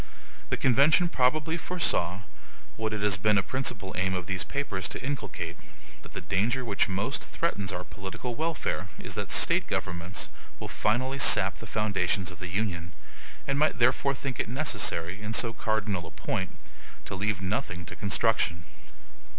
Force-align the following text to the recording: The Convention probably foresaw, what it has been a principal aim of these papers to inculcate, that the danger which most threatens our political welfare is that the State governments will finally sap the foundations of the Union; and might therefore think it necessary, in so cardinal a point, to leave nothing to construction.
The 0.49 0.57
Convention 0.57 1.09
probably 1.09 1.57
foresaw, 1.57 2.21
what 2.75 2.91
it 2.91 3.03
has 3.03 3.17
been 3.17 3.37
a 3.37 3.43
principal 3.43 3.93
aim 3.95 4.15
of 4.15 4.25
these 4.25 4.43
papers 4.43 4.87
to 4.87 5.03
inculcate, 5.05 5.57
that 6.01 6.13
the 6.13 6.21
danger 6.21 6.65
which 6.65 6.87
most 6.87 7.23
threatens 7.23 7.71
our 7.71 7.83
political 7.83 8.33
welfare 8.33 8.87
is 8.97 9.13
that 9.13 9.29
the 9.29 9.35
State 9.35 9.67
governments 9.67 10.29
will 10.59 10.67
finally 10.69 11.19
sap 11.19 11.59
the 11.59 11.67
foundations 11.67 12.31
of 12.31 12.39
the 12.39 12.47
Union; 12.49 12.93
and 13.45 13.59
might 13.59 13.77
therefore 13.77 14.15
think 14.15 14.39
it 14.39 14.49
necessary, 14.49 15.21
in 15.21 15.33
so 15.33 15.53
cardinal 15.53 16.07
a 16.07 16.09
point, 16.09 16.57
to 17.05 17.13
leave 17.13 17.39
nothing 17.39 17.85
to 17.85 17.95
construction. 17.95 18.63